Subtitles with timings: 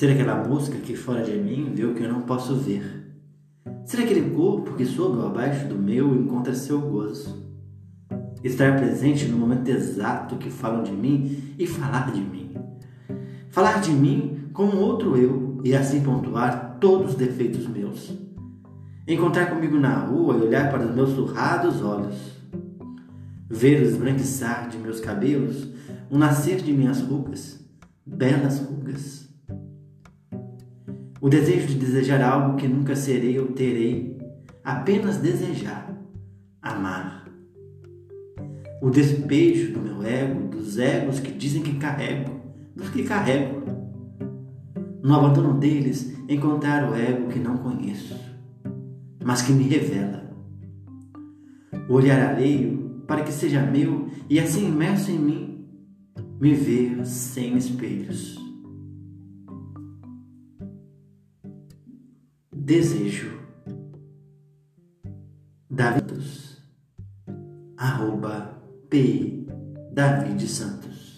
[0.00, 3.12] Ser aquela mosca que fora de mim vê o que eu não posso ver.
[3.84, 7.44] Ser aquele corpo que sob ou abaixo do meu encontra seu gozo.
[8.42, 12.54] Estar presente no momento exato que falam de mim e falar de mim.
[13.50, 18.10] Falar de mim como outro eu e assim pontuar todos os defeitos meus.
[19.06, 22.16] Encontrar comigo na rua e olhar para os meus surrados olhos.
[23.50, 25.68] Ver o esbranquiçar de meus cabelos,
[26.08, 27.62] o nascer de minhas rugas,
[28.06, 29.29] belas rugas.
[31.20, 34.16] O desejo de desejar algo que nunca serei ou terei,
[34.64, 35.94] apenas desejar,
[36.62, 37.30] amar.
[38.80, 42.40] O despejo do meu ego, dos egos que dizem que carrego,
[42.74, 43.60] dos que carrego.
[45.02, 48.18] No abandono deles, encontrar o ego que não conheço,
[49.22, 50.30] mas que me revela.
[51.86, 55.68] Olhar alheio para que seja meu e assim imerso em mim,
[56.40, 58.49] me ver sem espelhos.
[62.70, 63.32] Desejo.
[65.68, 66.62] Davidos.
[67.76, 69.44] Arroba P.
[69.92, 71.09] David Santos.